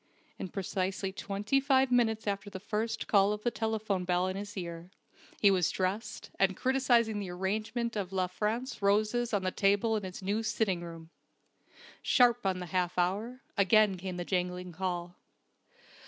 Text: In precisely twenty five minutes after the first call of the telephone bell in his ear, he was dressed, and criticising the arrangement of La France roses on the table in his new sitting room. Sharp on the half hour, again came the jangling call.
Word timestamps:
In 0.39 0.47
precisely 0.47 1.11
twenty 1.13 1.59
five 1.59 1.91
minutes 1.91 2.25
after 2.25 2.49
the 2.49 2.59
first 2.59 3.07
call 3.07 3.33
of 3.33 3.43
the 3.43 3.51
telephone 3.51 4.03
bell 4.03 4.25
in 4.25 4.35
his 4.35 4.57
ear, 4.57 4.89
he 5.39 5.51
was 5.51 5.69
dressed, 5.69 6.31
and 6.39 6.57
criticising 6.57 7.19
the 7.19 7.29
arrangement 7.29 7.95
of 7.95 8.11
La 8.11 8.25
France 8.25 8.81
roses 8.81 9.31
on 9.31 9.43
the 9.43 9.51
table 9.51 9.95
in 9.95 10.01
his 10.03 10.23
new 10.23 10.41
sitting 10.41 10.81
room. 10.81 11.11
Sharp 12.01 12.47
on 12.47 12.57
the 12.57 12.65
half 12.73 12.97
hour, 12.97 13.43
again 13.55 13.95
came 13.95 14.17
the 14.17 14.25
jangling 14.25 14.71
call. 14.71 15.17